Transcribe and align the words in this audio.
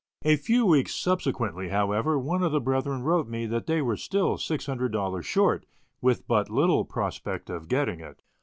A 0.25 0.35
few 0.35 0.65
weeks 0.65 0.95
subsequently, 0.95 1.67
however, 1.69 2.17
one 2.17 2.41
of 2.41 2.51
the 2.51 2.59
"brethren" 2.59 3.03
wrote 3.03 3.27
me 3.27 3.45
that 3.45 3.67
they 3.67 3.83
were 3.83 3.95
still 3.97 4.39
six 4.39 4.65
hundred 4.65 4.91
dollars 4.91 5.27
short, 5.27 5.67
with 6.01 6.27
but 6.27 6.49
little 6.49 6.85
prospect 6.85 7.51
of 7.51 7.67
getting 7.67 7.99
it. 7.99 8.23